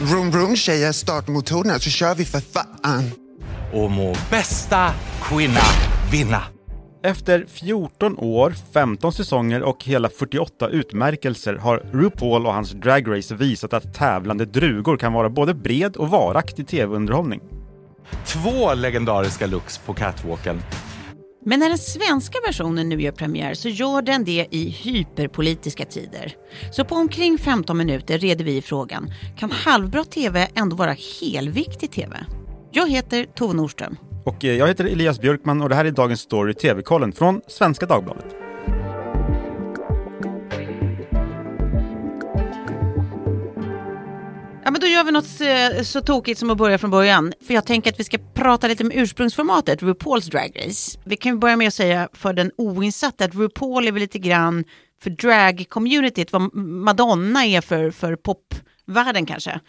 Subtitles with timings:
[0.00, 3.10] Vroom, vroom tjejer, start motorerna så kör vi för fan.
[3.72, 4.90] Och må bästa
[5.22, 5.60] kvinna
[6.12, 6.42] vinna.
[7.02, 13.34] Efter 14 år, 15 säsonger och hela 48 utmärkelser har RuPaul och hans Drag Race
[13.34, 17.40] visat att tävlande drugor kan vara både bred och varaktig tv-underhållning.
[18.26, 20.62] Två legendariska looks på catwalken.
[21.48, 26.32] Men när den svenska versionen nu gör premiär så gör den det i hyperpolitiska tider.
[26.70, 32.16] Så på omkring 15 minuter reder vi frågan, kan halvbra tv ändå vara helviktig tv?
[32.72, 33.96] Jag heter Tove Norström.
[34.24, 37.86] Och eh, jag heter Elias Björkman och det här är Dagens Story TV-kollen från Svenska
[37.86, 38.47] Dagbladet.
[44.68, 47.32] Ja, men då gör vi något eh, så tokigt som att börja från början.
[47.46, 50.98] För jag tänker att vi ska prata lite om ursprungsformatet, RuPaul's Drag Race.
[51.04, 54.64] Vi kan börja med att säga för den oinsatta att RuPaul är väl lite grann
[55.02, 59.60] för drag-communityt vad Madonna är för, för popvärlden kanske.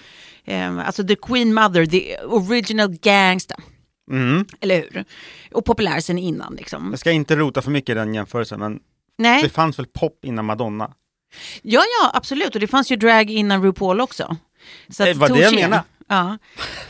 [0.45, 3.55] Eh, alltså the Queen Mother, the original gangsta.
[4.11, 4.45] Mm.
[4.61, 5.05] Eller hur?
[5.52, 6.88] Och populär sen innan liksom.
[6.89, 8.80] Jag ska inte rota för mycket i den jämförelsen, men
[9.17, 10.94] Nej, det fanns väl pop innan Madonna?
[11.61, 14.38] ja ja absolut och det fanns ju drag innan RuPaul också.
[14.89, 15.84] Så Det var det jag menade.
[16.08, 16.38] Ja.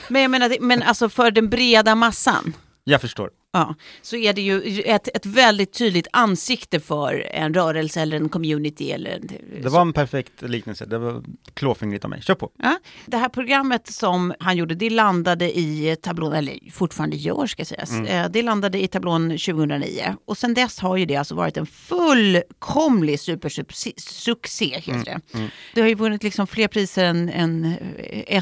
[0.08, 2.54] Men jag menar, men alltså för den breda massan.
[2.84, 3.30] Jag förstår.
[3.52, 8.30] Ja, så är det ju ett, ett väldigt tydligt ansikte för en rörelse eller en
[8.30, 8.92] community.
[8.92, 9.30] Eller en,
[9.64, 10.86] Det var en perfekt liknelse.
[10.86, 12.22] Det var klåfingrigt av mig.
[12.22, 12.52] Kör på.
[12.58, 17.66] Ja, det här programmet som han gjorde, det landade i tablån, eller fortfarande gör ska
[17.66, 20.16] sägas, Eh, det landade i tablån 2009.
[20.26, 25.20] Och sen dess har ju det alltså varit en fullkomlig supersuccé, heter det.
[25.76, 27.76] Det har ju vunnit liksom fler priser än, än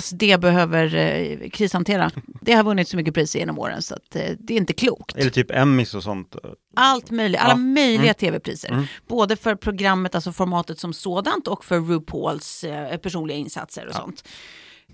[0.01, 2.11] SD behöver eh, krishantera.
[2.47, 5.15] Det har vunnit så mycket priser genom åren så att, eh, det är inte klokt.
[5.17, 6.35] Eller typ Emmys och sånt.
[6.75, 7.57] Allt möjligt, alla Ja.
[7.57, 8.87] möjliga tv-priser.
[9.07, 14.27] Både för programmet, alltså formatet som sådant och för RuPauls eh, personliga insatser och sånt.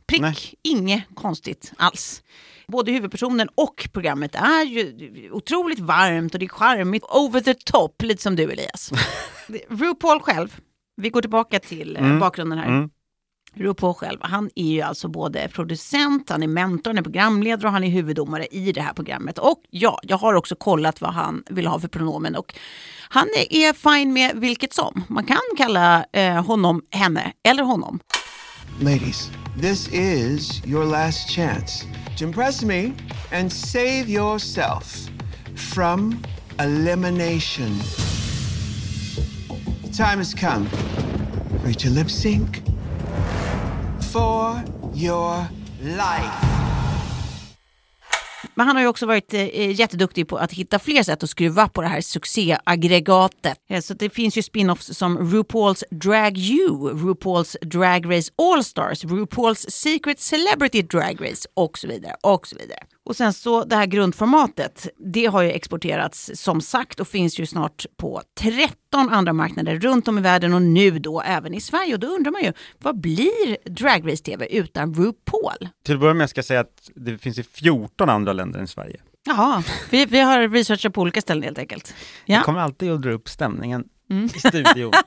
[0.07, 0.35] Prick, Nej.
[0.63, 2.23] inget konstigt alls.
[2.67, 8.01] Både huvudpersonen och programmet är ju otroligt varmt och det är charmigt, over the top,
[8.01, 8.91] lite som du Elias.
[9.69, 10.59] RuPaul själv,
[11.01, 12.89] vi går tillbaka till eh, bakgrunden här
[13.53, 17.67] beror på själv, han är ju alltså både producent, han är mentor, han är programledare
[17.67, 19.37] och han är huvuddomare i det här programmet.
[19.37, 22.55] Och ja, jag har också kollat vad han vill ha för pronomen och
[23.09, 25.03] han är, är fine med vilket som.
[25.07, 27.99] Man kan kalla eh, honom henne eller honom.
[28.81, 29.31] Ladies,
[29.61, 31.85] this is your last chance
[32.17, 32.91] to impress me
[33.31, 35.09] and save yourself
[35.55, 36.17] from
[36.59, 37.79] elimination.
[39.83, 40.65] The time has come
[41.61, 42.72] for you to lip sync
[44.13, 44.61] for
[44.95, 45.45] your
[45.81, 46.53] life.
[48.55, 51.29] Men han har ju också varit eh, eh, jätteduktig på att hitta fler sätt att
[51.29, 53.57] skruva på det här succéaggregatet.
[53.69, 59.05] Eh, så det finns ju spin-offs som RuPaul's Drag You, RuPaul's Drag Race All Stars,
[59.05, 62.15] RuPaul's Secret Celebrity Drag Race och så vidare.
[62.21, 62.79] Och så vidare.
[63.05, 67.45] Och sen så det här grundformatet, det har ju exporterats som sagt och finns ju
[67.45, 71.93] snart på 13 andra marknader runt om i världen och nu då även i Sverige.
[71.93, 75.69] Och då undrar man ju, vad blir Drag Race TV utan RuPaul?
[75.85, 78.67] Till att börja med ska jag säga att det finns i 14 andra länder än
[78.67, 78.99] Sverige.
[79.25, 81.93] Jaha, vi, vi har researchat på olika ställen helt enkelt.
[82.25, 82.43] Jag Ja.
[82.43, 83.83] kommer alltid att dra upp stämningen
[84.35, 84.91] i studion.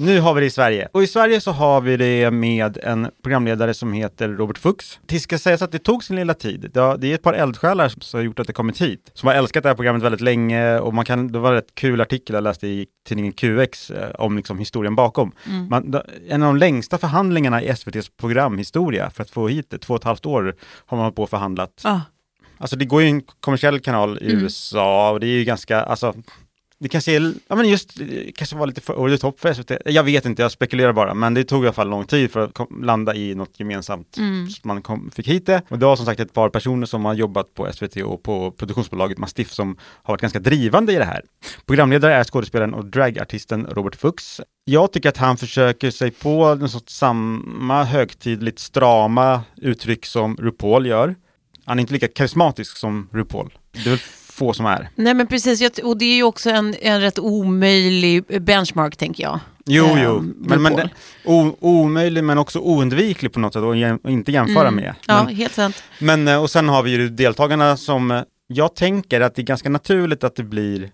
[0.00, 0.88] Nu har vi det i Sverige.
[0.92, 5.00] Och i Sverige så har vi det med en programledare som heter Robert Fuchs.
[5.06, 6.70] Det ska sägas att det tog sin lilla tid.
[6.74, 9.10] Det har- det är ett par eldsjälar som har gjort att det kommit hit.
[9.14, 11.74] Som har älskat det här programmet väldigt länge och man kan, det var en rätt
[11.74, 15.32] kul artikel jag läste i tidningen QX eh, om liksom historien bakom.
[15.70, 19.78] Man, da- en av de längsta förhandlingarna i SVTs programhistoria för att få hit det,
[19.78, 20.54] två och ett halvt år
[20.86, 21.80] har man hållit på och förhandlat.
[21.84, 22.00] Ah.
[22.58, 26.14] Alltså det går ju en kommersiell kanal i USA och det är ju ganska, alltså
[26.80, 29.52] det kanske är, ja men just, det kanske var lite för over the top för
[29.52, 29.72] SVT.
[29.84, 32.40] Jag vet inte, jag spekulerar bara, men det tog i alla fall lång tid för
[32.40, 34.18] att kom, landa i något gemensamt.
[34.50, 35.62] Så man kom, fick hit det.
[35.68, 38.50] Och det var som sagt ett par personer som har jobbat på SVT och på
[38.50, 41.22] produktionsbolaget Mastiff som har varit ganska drivande i det här.
[41.66, 44.40] Programledare är skådespelaren och dragartisten Robert Fuchs.
[44.64, 50.86] Jag tycker att han försöker sig på någon sorts samma högtidligt strama uttryck som RuPaul
[50.86, 51.14] gör.
[51.64, 53.58] Han är inte lika karismatisk som RuPaul.
[53.84, 54.00] Det är
[54.38, 54.88] få som är.
[54.94, 59.40] Nej men precis, och det är ju också en, en rätt omöjlig benchmark tänker jag.
[59.70, 60.88] Jo, Ehm, jo, men, men RuPaul.
[61.24, 64.84] det, o, omöjlig men också oundviklig på något sätt och jäm, och inte jämföra med.
[64.84, 64.94] Mm.
[65.06, 65.82] Ja, Men, helt sant.
[66.00, 69.44] men, eh, och sen har vi ju deltagarna som, eh, jag tänker att det är
[69.44, 70.90] ganska naturligt att det blir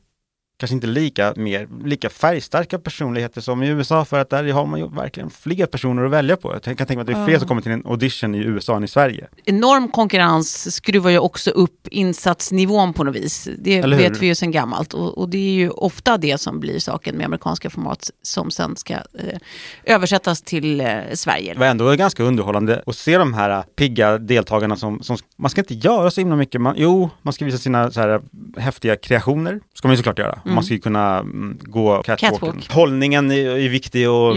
[0.56, 4.80] kanske inte lika, mer, lika färgstarka personligheter som i USA för att där har man
[4.80, 6.52] ju verkligen fler personer att välja på.
[6.52, 8.76] Jag kan tänka mig att det är fler som kommer till en audition i USA
[8.76, 9.26] än i Sverige.
[9.44, 13.48] Enorm konkurrens skruvar ju också upp insatsnivån på något vis.
[13.58, 14.94] Det vet vi ju sedan gammalt.
[14.94, 18.76] Och, och det är ju ofta det som blir saken med amerikanska format som sen
[18.76, 19.38] ska eh,
[19.84, 21.52] översättas till eh, Sverige.
[21.52, 25.60] Det var ändå ganska underhållande att se de här pigga deltagarna som, som man ska
[25.60, 26.60] inte göra så himla mycket.
[26.60, 28.20] Man, jo, man ska visa sina så här
[28.56, 30.40] häftiga kreationer, ska man ju såklart göra.
[30.44, 32.30] Man ska ju kunna mm, gå catwalken.
[32.40, 32.72] Catwalk.
[32.72, 34.36] Hållningen är, är viktig och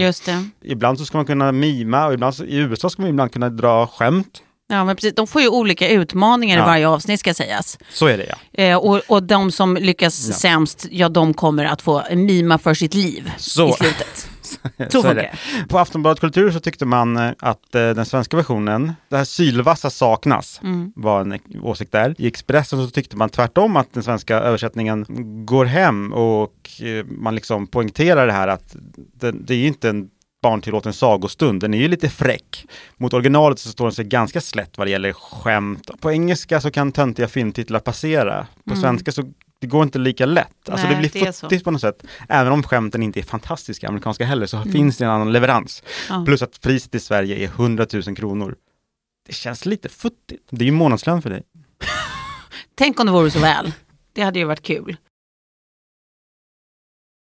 [0.64, 3.86] ibland så ska man kunna mima och ibland i USA ska man ibland kunna dra
[3.86, 4.42] skämt.
[4.70, 5.14] Ja, men precis.
[5.14, 6.62] De får ju olika utmaningar Ja.
[6.62, 7.78] i varje avsnitt ska sägas.
[7.90, 8.62] Så är det ja.
[8.64, 10.34] Eh, och, och de som lyckas Ja.
[10.34, 13.68] sämst, ja de kommer att få mima för sitt liv Så.
[13.68, 14.28] i slutet.
[14.48, 14.58] Så
[14.90, 15.36] Så funkar det.
[15.68, 19.90] På Aftonbladet Kultur så tyckte man eh, att eh, den svenska versionen, det här sylvassa
[19.90, 20.92] saknas, Mm.
[20.96, 22.14] var en åsikt där.
[22.18, 25.06] I Expressen så tyckte man tvärtom att den svenska översättningen
[25.46, 28.76] går hem och eh, man liksom poängterar det här att
[29.20, 30.08] det, det är ju inte en
[30.42, 32.66] barntillåten sagostund, den är ju lite fräck.
[32.96, 35.90] Mot originalet så står den sig ganska slätt vad det gäller skämt.
[36.00, 38.46] På engelska så kan töntiga filmtitlar passera.
[38.68, 39.22] På svenska så
[39.60, 40.68] det går inte lika lätt.
[40.68, 41.00] Alltså Mm.
[41.00, 42.04] Nej, det blir futtigt på något sätt.
[42.28, 45.82] Även om skämten inte är fantastiska amerikanska heller så finns det en annan leverans.
[46.08, 46.22] Ja.
[46.26, 48.54] Plus att priset i Sverige är 100 000 kronor.
[49.26, 50.48] Det känns lite futtigt.
[50.50, 51.42] Det är ju månadslön för dig.
[52.74, 53.72] Tänk om det vore så väl.
[54.12, 54.96] Det hade ju varit kul.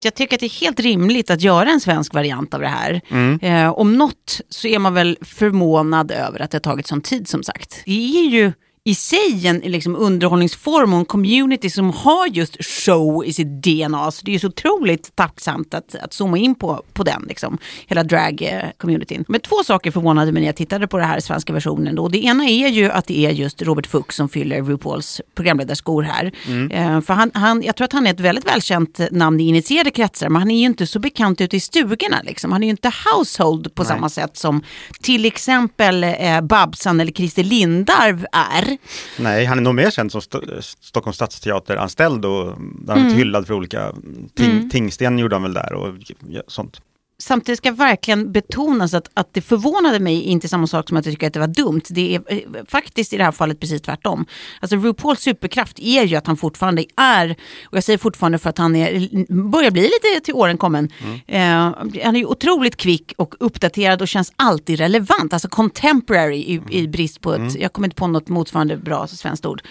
[0.03, 3.01] Jag tycker att det är helt rimligt att göra en svensk variant av det här.
[3.09, 3.39] Mm.
[3.41, 7.27] Eh, om något så är man väl förvånad över att det har tagit sån tid
[7.27, 7.81] som sagt.
[7.85, 8.53] Det är ju
[8.87, 14.11] i sig en liksom, underhållningsform och en community som har just show i sitt DNA.
[14.11, 17.57] Så det är ju så otroligt tacksamt att, att zooma in på, på den, liksom,
[17.87, 19.25] hela drag-communityn.
[19.27, 21.95] Men två saker förvånade mig när jag tittade på den här svenska versionen.
[21.95, 22.07] Då.
[22.07, 26.31] Det ena är ju att det är just Robert Fuchs som fyller RuPauls programledarskor här.
[26.71, 29.91] Eh, för han, han, jag tror att han är ett väldigt välkänt namn i initierade
[29.91, 32.21] kretsar, men han är ju inte så bekant ute i stugorna.
[32.23, 32.51] Liksom.
[32.51, 34.63] Han är ju inte household på samma sätt som
[35.01, 38.74] till exempel eh, Babsan eller Christer Lindarw är.
[39.19, 42.45] Nej, han är nog mer känd som Sto- Stockholms stadsteater-anställd och
[42.81, 43.13] där han Mm.
[43.17, 43.93] hyllad för olika
[44.35, 45.93] ting, tingsten gjorde han väl där och
[46.47, 46.81] sånt.
[47.17, 51.13] Samtidigt ska verkligen betonas att, att det förvånade mig inte samma sak som att jag
[51.13, 51.81] tycker att det var dumt.
[51.89, 54.25] Det är eh, faktiskt i det här fallet precis tvärtom.
[54.59, 57.35] Alltså RuPauls superkraft är ju att han fortfarande är,
[57.65, 60.91] och jag säger fortfarande för att han är, börjar bli lite till åren kommen.
[61.27, 61.41] Eh,
[62.03, 65.33] han är ju otroligt kvick och uppdaterad och känns alltid relevant.
[65.33, 69.45] Alltså contemporary i, i brist på ett, jag kommer inte på något motsvarande bra svenskt
[69.45, 69.61] ord.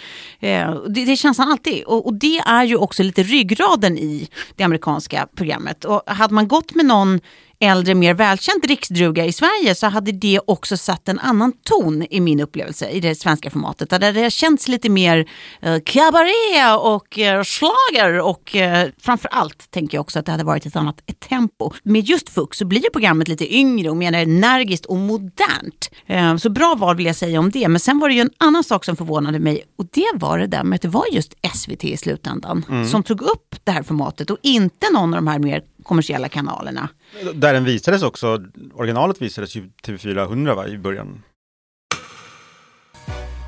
[0.41, 1.85] Eh, det, det känns han alltid.
[1.85, 5.85] Och, och det är ju också lite ryggraden i det amerikanska programmet.
[5.85, 7.21] Och hade man gått med någon
[7.65, 12.21] äldre, mer välkänd riksdruga i Sverige så hade det också satt en annan ton i
[12.21, 13.91] min upplevelse i det svenska formatet.
[13.91, 15.29] Där det har känts lite mer
[15.63, 20.45] eh, cabaret och eh, schlager och eh, framför allt tänker jag också att det hade
[20.45, 21.73] varit ett annat tempo.
[21.83, 25.91] Med just Fuchs så blir programmet lite yngre och mer energiskt och modernt.
[26.07, 27.69] Eh, så bra val vill jag säga om det.
[27.69, 30.47] Men sen var det ju en annan sak som förvånade mig och det var det
[30.47, 34.31] där med att det var just SVT i slutändan som tog upp det här formatet
[34.31, 36.89] och inte någon av de här mer kommersiella kanalerna.
[37.35, 38.41] Där den visades också,
[38.75, 41.23] originalet visades ju TV4 100 va, i början.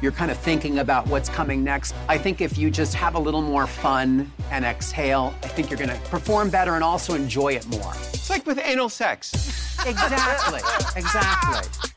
[0.02, 1.94] you're kind of thinking about what's coming next.
[2.08, 5.78] I think if you just have a little more fun and exhale, I think you're
[5.78, 7.92] going to perform better and also enjoy it more.
[8.12, 9.62] It's like with anal sex.
[9.86, 10.60] Exactly.
[10.96, 11.90] exactly.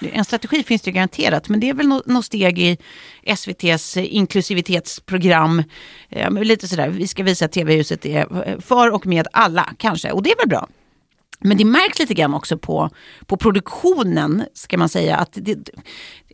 [0.00, 2.78] En strategi finns det garanterat, men det är väl något något steg i
[3.22, 5.62] SVTs eh, inklusivitetsprogram.
[6.08, 10.12] Eh, lite sådär, vi ska visa att TV-huset är eh, för och med alla, kanske.
[10.12, 10.68] Och det är väl bra.
[11.40, 12.90] Men det märks lite grann också på,
[13.26, 15.16] på produktionen, ska man säga.
[15.16, 15.70] att det,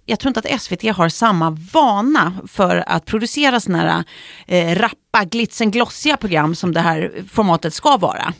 [0.04, 4.04] Jag tror inte att SVT har samma vana för att producera sådana här
[4.46, 8.34] eh, rappa, glitsen glossiga program som det här formatet ska vara.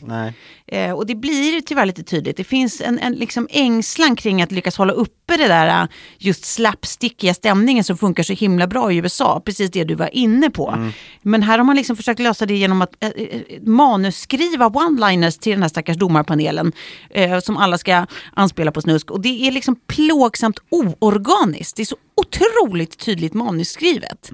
[0.67, 2.37] Eh, och det blir tyvärr lite tydligt.
[2.37, 6.45] Det finns en, en liksom ängslan kring att lyckas hålla uppe det där eh, just
[6.45, 9.41] slapstickiga stämningen som funkar så himla bra i USA.
[9.45, 10.91] Precis det du var inne på.
[11.21, 15.51] Men här har man liksom försökt lösa det genom att eh, eh, manusskriva one-liners till
[15.51, 16.71] den här stackars domarpanelen.
[17.09, 19.11] Eh, som alla ska anspela på snusk.
[19.11, 21.75] Och det är liksom plågsamt oorganiskt.
[21.75, 24.29] Det är så otroligt tydligt manusskrivet.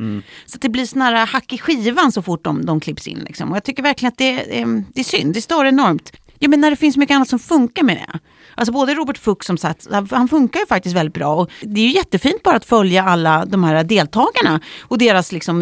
[0.46, 3.20] Så att det blir sån här hack i skivan så fort de, de klipps in.
[3.20, 3.50] Liksom.
[3.52, 5.34] Och jag tycker verkligen att det, eh, det är synd.
[5.34, 6.12] Det stör enormt.
[6.40, 8.20] Ja, men när det finns mycket annat som funkar med det.
[8.55, 11.36] Alltså både Robert Fuchs som sagt, han funkar ju faktiskt väldigt bra.
[11.36, 15.60] Och det är ju jättefint bara att följa alla de här deltagarna och deras liksom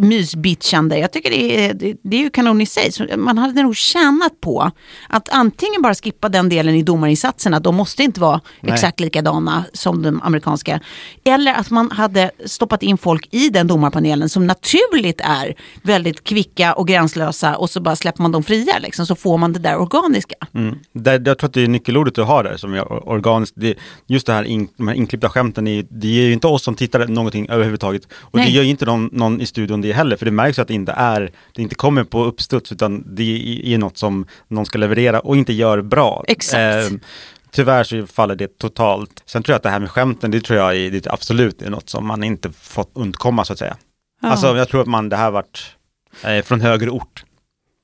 [0.00, 0.98] mysbitchande.
[0.98, 2.92] Jag tycker det är, det, det är ju kanon i sig.
[2.92, 4.70] Så man hade nog tjänat på
[5.08, 8.72] att antingen bara skippa den delen i domarinsatserna, de måste inte vara Nej.
[8.72, 10.80] exakt likadana som de amerikanska.
[11.24, 16.72] Eller att man hade stoppat in folk i den domarpanelen som naturligt är väldigt kvicka
[16.72, 19.76] och gränslösa och så bara släpper man dem fria liksom, så får man det där
[19.76, 20.36] organiska.
[20.54, 20.78] Mm.
[20.92, 23.54] Det, jag tror att det är nyckelordet du har där som är organiskt.
[23.56, 23.74] Det,
[24.06, 26.74] just det här, in, de här inklippta skämten, är, det ger ju inte oss som
[26.74, 28.02] tittare någonting överhuvudtaget.
[28.12, 28.46] Och Nej.
[28.46, 30.74] det gör ju inte någon, någon i studion det heller, för det märks att det
[30.74, 35.20] inte är, det inte kommer på uppstuds, utan det är, något som någon ska leverera
[35.20, 36.24] och inte gör bra.
[36.26, 36.92] Exakt.
[36.92, 36.98] Eh,
[37.50, 39.22] Tyvärr så faller det totalt.
[39.26, 41.70] Sen tror jag att det här med skämten, det tror jag är, det absolut är
[41.70, 43.76] något som man inte fått undkomma så att säga.
[44.22, 44.28] Ja.
[44.28, 45.76] Alltså jag tror att man, det här varit
[46.24, 47.24] eh, från högre ort.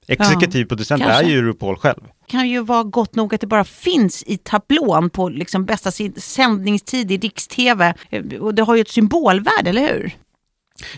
[0.06, 1.26] Exekutiv producent är kanske.
[1.26, 2.00] ju RuPaul själv.
[2.26, 7.11] kan ju vara gott nog att det bara finns i tablån på liksom bästa sändningstid
[7.12, 7.94] i riks-tv.
[8.40, 10.12] Och det har ju ett symbolvärde, eller hur?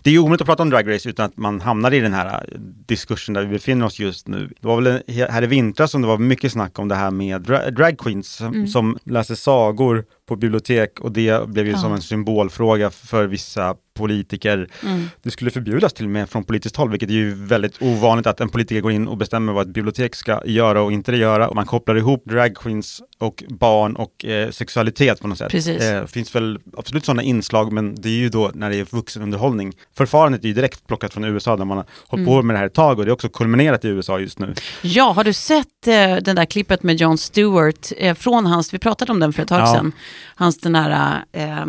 [0.03, 2.13] Det är ju omöjligt att prata om Drag Race utan att man hamnar i den
[2.13, 4.53] här eh, diskursen där vi befinner oss just nu.
[4.61, 7.41] Det var väl här i vintras som det var mycket snack om det här med
[7.43, 8.67] dra drag queens som, Mm.
[8.69, 11.79] som läser sagor på bibliotek och det blev ju Ja.
[11.79, 14.69] som en symbolfråga för vissa politiker.
[14.83, 15.09] Mm.
[15.23, 18.41] Det skulle förbjudas till och med från politiskt håll, vilket är ju väldigt ovanligt att
[18.41, 21.49] en politiker går in och bestämmer vad ett bibliotek ska göra och inte göra.
[21.49, 25.51] Och man kopplar ihop drag queens och barn och eh, sexualitet på något sätt.
[25.51, 25.83] Precis.
[25.83, 29.73] Eh, finns väl absolut sådana inslag, men det är ju då när det är vuxenunderhållning.
[29.97, 32.27] Förfarandet är ju direkt plockat från USA där man har hållit Mm.
[32.27, 34.55] på med det här ett tag och det är också kulminerat i USA just nu.
[34.83, 38.79] Ja, har du sett eh, den där klippet med Jon Stewart eh, från hans, vi
[38.79, 39.75] pratade om den för ett tag Ja.
[39.75, 39.93] sedan,
[40.35, 41.63] hans den här, eh,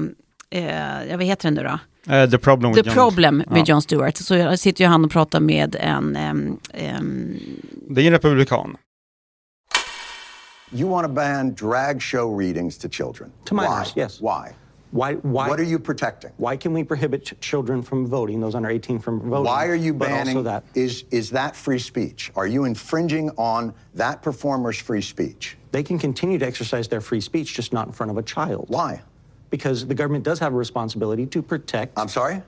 [0.50, 1.80] eh, ja, vad heter den nu då?
[2.13, 3.63] Eh, the problem The with John- Problem med Ja.
[3.68, 4.18] Jon Stewart.
[4.18, 7.38] Så sitter ju han och pratar med en, ehm, ehm,
[7.89, 8.77] Det är en republikan.
[10.72, 13.32] You want to ban drag show readings to children?
[13.46, 14.01] To minors, Why?
[14.01, 14.22] yes.
[14.22, 14.51] Why?
[14.91, 16.32] Why, why, What are you protecting?
[16.38, 19.44] why can we prohibit ch- children from voting, those under 18 from voting?
[19.44, 20.44] Why are you banning?
[20.44, 22.32] That Is is that free speech?
[22.36, 25.58] Are you infringing on that performer's free speech?
[25.72, 28.65] they can continue to exercise their free speech, just not in front of a child.
[28.70, 29.01] Why?
[29.50, 32.00] Because the government does have a responsibility to protect.
[32.00, 32.41] I'm sorry.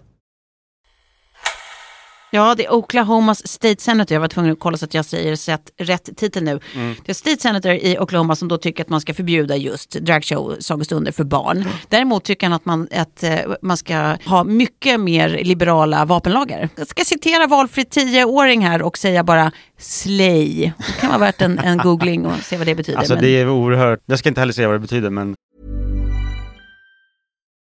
[2.32, 4.16] Ja, det är Oklahomas State Senator.
[4.16, 6.60] Jag var tvungen att kolla så att jag säger rätt, rätt titel nu.
[7.06, 11.12] Det är State Senator i Oklahoma som då tycker att man ska förbjuda just dragshow-sagostunder
[11.12, 11.66] för barn.
[11.90, 16.70] Däremot tycker han att man, att eh, man ska ha mycket mer liberala vapenlagar.
[16.76, 20.72] Jag ska citera valfri 10-åring här och säga bara slay.
[20.78, 23.00] Det kan vara värt en, en googling och se vad det betyder.
[23.00, 25.36] Alltså men- det är oerhört, jag ska inte heller säga vad det betyder men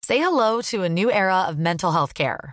[0.07, 2.53] Say hello to a new era of mental health care.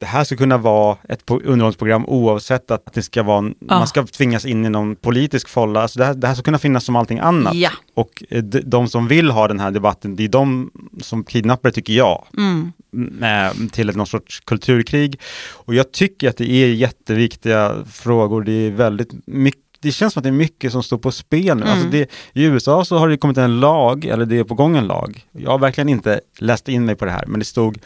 [0.00, 3.78] Det här ska kunna vara ett underhållningsprogram oavsett att det ska vara, en- Ja.
[3.78, 5.82] man ska tvingas in i någon politisk folla.
[5.82, 7.54] Alltså det, här, det här ska kunna finnas som allting annat.
[7.54, 7.70] Ja.
[7.94, 10.70] Och eh, de, de som vill ha den här debatten, det är de
[11.02, 12.26] som kidnappar tycker jag.
[12.38, 12.72] Mm.
[12.92, 15.20] Mm, till ett någon sorts kulturkrig.
[15.52, 18.42] Och jag tycker att det är jätteviktiga frågor.
[18.42, 21.56] Det är väldigt mycket det känns som att det är mycket som står på spel
[21.56, 21.64] nu.
[21.66, 24.76] Alltså det, I USA så har det kommit en lag, eller det är på gång
[24.76, 25.26] en lag.
[25.32, 27.78] Jag har verkligen inte läst in mig på det här, men det stod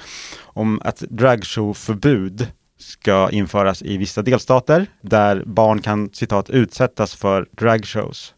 [0.43, 2.47] om att dragshowförbud
[2.79, 8.35] ska införas i vissa delstater där barn kan citat utsättas för dragshows.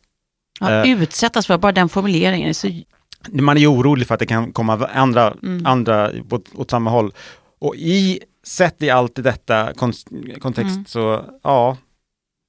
[0.60, 1.02] Ja, Eh.
[1.02, 2.54] utsättas för bara den formuleringen.
[2.54, 2.68] Så,
[3.32, 5.66] Man är ju orolig för att det kan komma andra, Mm.
[5.66, 7.12] andra åt, åt samma håll.
[7.60, 9.92] Och i, sett i allt i detta kon-
[10.40, 10.84] kontext Mm.
[10.86, 11.76] så, ja,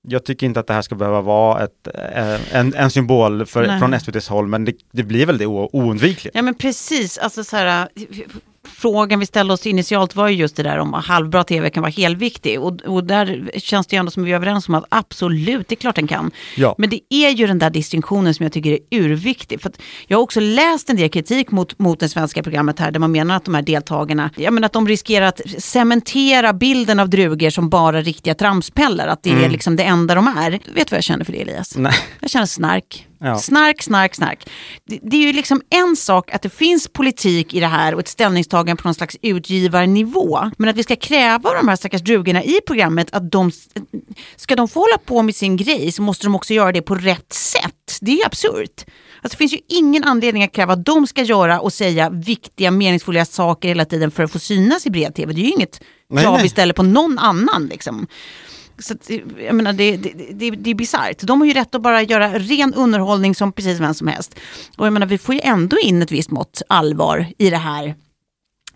[0.09, 3.79] jag tycker inte att det här ska behöva vara ett, eh, en, en symbol för,
[3.79, 6.35] från SVTs håll, men det, det blir väl det oundvikligt.
[6.35, 7.87] Ja men precis, alltså så här,
[8.75, 11.91] frågan vi ställde oss initialt var ju just det där om halvbra tv kan vara
[11.91, 12.59] helviktig.
[12.59, 15.75] Och, och där känns det ju ändå som vi är överens om att absolut, det
[15.75, 16.31] är klart den kan.
[16.55, 16.75] Ja.
[16.77, 19.61] Men det är ju den där distinktionen som jag tycker är urviktig.
[19.61, 19.71] För
[20.07, 23.11] jag har också läst en del kritik mot, mot det svenska programmet här, där man
[23.11, 27.49] menar att de här deltagarna, jag menar att de riskerar att cementera bilden av drugor
[27.49, 29.07] som bara riktiga tramspellar.
[29.07, 30.51] Att det är liksom det enda de är.
[30.51, 31.77] Vet du vad jag känner för det Elias?
[31.77, 31.93] Nej.
[32.19, 33.07] Jag känner snark.
[33.19, 33.37] Ja.
[33.39, 34.49] Snark, snark, snark.
[34.85, 37.99] Det, det är ju liksom en sak att det finns politik i det här och
[37.99, 40.51] ett ställningstagande på någon slags utgivarnivå.
[40.57, 43.51] Men att vi ska kräva av de här stackars drugorna i programmet att de,
[44.35, 46.95] ska de få hålla på med sin grej så måste de också göra det på
[46.95, 47.97] rätt sätt.
[48.01, 48.85] Det är ju absurt.
[49.21, 52.71] Alltså, det finns ju ingen anledning att kräva att de ska göra och säga viktiga,
[52.71, 55.33] meningsfulla saker hela tiden för att få synas i bred-tv.
[55.33, 56.43] Det är ju inget Nej, krav nej.
[56.43, 57.67] vi ställer på någon annan.
[57.67, 58.07] Liksom.
[58.79, 61.21] Så att, jag menar, det, det, det, det är bisarrt.
[61.21, 64.35] De har ju rätt att bara göra ren underhållning som precis vem som helst.
[64.77, 67.95] Och jag menar, vi får ju ändå in ett visst mått allvar i det här.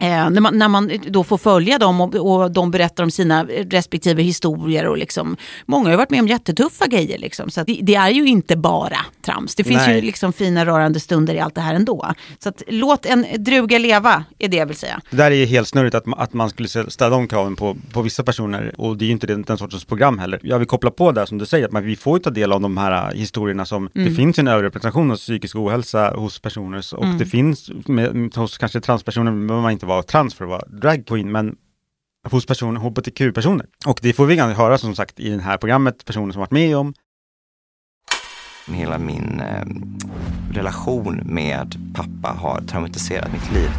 [0.02, 3.44] Eh, när, man, när man då får följa dem och, och de berättar om sina
[3.70, 4.88] respektive historier.
[4.88, 7.18] Och liksom, många har varit med om jättetuffa grejer.
[7.18, 9.56] Liksom, så det, det är ju inte bara trams.
[9.56, 9.96] Det finns Nej.
[9.96, 12.14] ju liksom fina rörande stunder i allt det här ändå.
[12.40, 15.02] Så att, låt en druga leva, är det jag vill säga.
[15.10, 18.02] Det där är ju helt snurrigt att, att man skulle ställa de kraven på, på
[18.02, 20.40] vissa personer och det är ju inte den, den sortens program heller.
[20.44, 22.52] Jag vill koppla på där som du säger, att man, vi får ju ta del
[22.52, 26.96] av de här äh, historierna som, det finns en överrepresentation av psykisk ohälsa hos personer
[26.96, 30.66] och det finns med, hos kanske transpersoner, behöver man inte vara trans för att vara
[30.68, 31.56] drag queen, men
[32.30, 33.66] hos personer, hbtq-personer.
[33.86, 36.52] Och det får vi gärna höra som sagt i det här programmet, personer som varit
[36.52, 36.94] med om.
[38.68, 39.66] Hela min eh,
[40.54, 43.70] relation med pappa har traumatiserat mitt liv.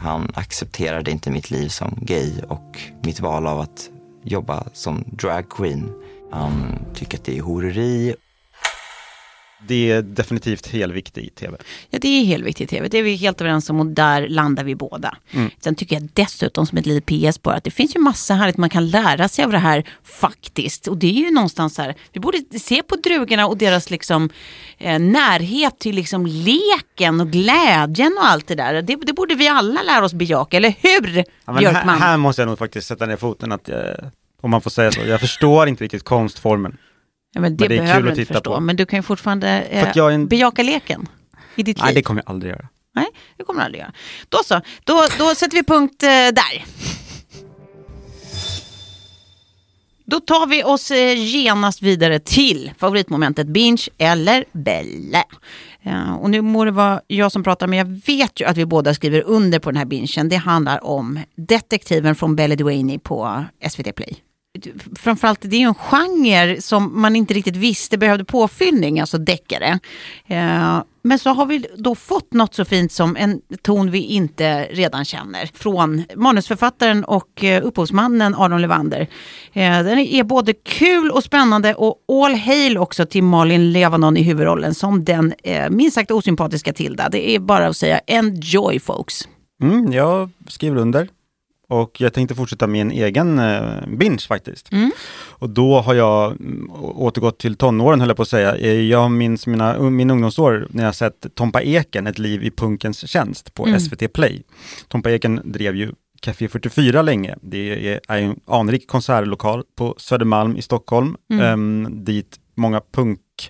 [0.00, 3.90] Han accepterade inte mitt liv som gay och mitt val av att
[4.22, 5.92] jobba som drag queen.
[6.30, 8.14] Han tycker att det är horeri.
[9.66, 11.56] Det är definitivt helviktig i tv.
[11.90, 12.88] Ja, det är helt viktigt i tv.
[12.88, 15.16] Det är vi helt överens om och där landar vi båda.
[15.60, 18.56] Sen tycker jag dessutom som ett litet PS bara att det finns ju massa härligt
[18.56, 20.86] man kan lära sig av det här faktiskt.
[20.88, 24.30] Och det är ju någonstans här, vi borde se på drugorna och deras liksom
[24.78, 28.82] eh, närhet till liksom leken och glädjen och allt det där.
[28.82, 31.98] Det, det borde vi alla lära oss bejaka, eller hur Ja, men här, Björkman?
[32.00, 33.76] här måste jag nog faktiskt sätta ner foten att, eh,
[34.40, 36.76] om man får säga så, jag förstår inte riktigt konstformen.
[37.32, 38.54] Ja, men det, men det är kul behöver att du inte förstå.
[38.54, 38.60] på.
[38.60, 41.08] Men du kan ju fortfarande eh, en- bejaka leken
[41.56, 41.94] i ditt Nej, liv.
[41.94, 42.68] det kommer jag aldrig göra.
[42.94, 43.92] Nej, det kommer du aldrig göra.
[44.28, 46.64] Då så, då, då sätter vi punkt eh, där.
[50.04, 55.24] Då tar vi oss eh, genast vidare till favoritmomentet binge eller belle.
[55.82, 58.66] Ja, och nu må det vara jag som pratar, men jag vet ju att vi
[58.66, 60.28] båda skriver under på den här bingen.
[60.28, 64.16] Det handlar om detektiven från Belle Duane på SVT Play.
[64.96, 69.78] Framförallt, det är ju en genre som man inte riktigt visste behövde påfyllning, alltså deckare.
[70.26, 74.64] Eh, men så har vi då fått något så fint som en ton vi inte
[74.64, 79.00] redan känner från manusförfattaren och eh, upphovsmannen Aron Levander.
[79.52, 84.22] Eh, den är både kul och spännande och all hail också till Malin Levanon i
[84.22, 87.08] huvudrollen som den eh, minst sagt osympatiska Tilda.
[87.08, 89.28] Det är bara att säga enjoy folks.
[89.62, 91.08] Mm, jag skriver under.
[91.72, 94.70] Och jag tänkte fortsätta en egen eh, binge faktiskt.
[95.28, 98.56] Och då har jag mm, återgått till tonåren höll jag på att säga.
[98.56, 103.08] Eh, Jag minns mina, min ungdomsår när jag sett Tompa Eken, Ett liv i punkens
[103.08, 104.42] tjänst på SVT Play.
[104.88, 107.36] Tompa Eken drev ju Café 44 länge.
[107.42, 112.80] Det är, en anrik konsertlokal på Södermalm i Stockholm, ehm, dit många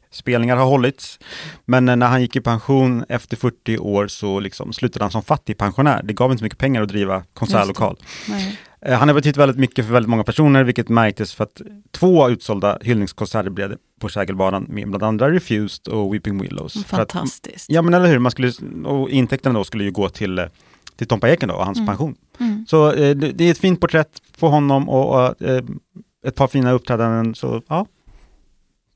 [0.01, 1.19] punkspelningar har hållits.
[1.65, 5.23] Men eh, när han gick i pension efter 40 år så liksom slutade han som
[5.23, 6.03] fattigpensionär.
[6.05, 7.97] Det gav inte så mycket pengar att driva konsertlokal.
[8.87, 12.29] Eh, Han har betytt väldigt mycket för väldigt många personer, vilket märktes för att två
[12.31, 16.73] utsålda hyllningskonserter blev det på Kägelbanan med bland andra Refused och Weeping Willows.
[16.73, 17.67] För att- Fantastiskt.
[17.71, 18.53] Ja men eller hur, man skulle,
[18.85, 20.45] och intäkterna då skulle ju gå till, eh,
[20.97, 22.15] till Tompa Eken då och hans pension.
[22.69, 25.35] Så eh, det, det är ett fint porträtt på honom och, och
[26.27, 27.35] ett par fina uppträdanden.
[27.35, 27.87] Så ja,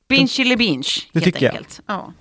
[0.09, 1.55] Binge eller binge, Det helt tycker jag.
[1.55, 1.81] enkelt.
[1.87, 2.13] Ja.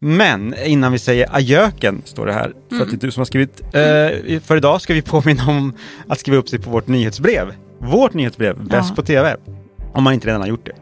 [0.00, 3.24] Men innan vi säger ajöken, står det här, för att det är du som har
[3.24, 3.60] skrivit.
[3.60, 5.76] Eh, för idag ska vi påminna om
[6.08, 7.54] att skriva upp sig på vårt nyhetsbrev.
[7.78, 8.94] Vårt nyhetsbrev, Bäst Ja.
[8.94, 9.36] på TV.
[9.94, 10.72] Om man inte redan har gjort det.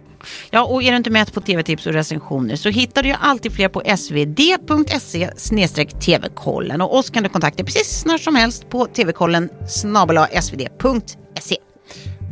[0.50, 3.52] Ja, och är du inte med på tv-tips och recensioner så hittar du ju alltid
[3.52, 5.30] fler på svd.se
[6.00, 6.80] tv-kollen.
[6.80, 11.56] Och oss kan du kontakta precis när som helst på tvkollen svd.se.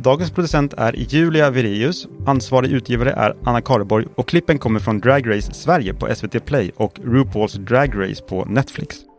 [0.03, 5.29] Dagens producent är Julia Virius, ansvarig utgivare är Anna Kareborg och klippen kommer från Drag
[5.29, 9.12] Race Sverige på SVT Play och RuPaul's Drag Race på Netflix.